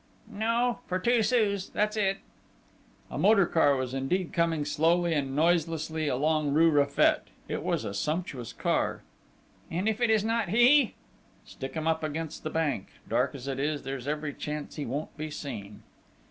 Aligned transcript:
"No 0.31 0.79
for 0.87 0.97
two 0.97 1.21
sous, 1.21 1.69
that's 1.69 1.95
it!" 1.95 2.21
A 3.11 3.19
motor 3.19 3.45
car 3.45 3.75
was 3.75 3.93
indeed 3.93 4.33
coming 4.33 4.65
slowly 4.65 5.13
and 5.13 5.35
noiselessly 5.35 6.07
along 6.07 6.55
rue 6.55 6.71
Raffet: 6.71 7.27
it 7.47 7.61
was 7.61 7.85
a 7.85 7.93
sumptuous 7.93 8.51
car! 8.51 9.03
"And 9.69 9.87
if 9.87 10.01
it 10.01 10.09
is 10.09 10.23
not 10.23 10.49
he?" 10.49 10.95
"Stick 11.45 11.75
him 11.75 11.87
up 11.87 12.03
against 12.03 12.41
the 12.41 12.49
bank... 12.49 12.87
dark 13.07 13.35
as 13.35 13.47
it 13.47 13.59
is, 13.59 13.83
there's 13.83 14.07
every 14.07 14.33
chance 14.33 14.75
he 14.75 14.87
won't 14.87 15.15
be 15.17 15.29
seen." 15.29 15.83